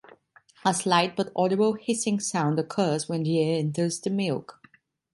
[0.65, 4.59] A slight but audible hissing sound occurs when the air enters the milk.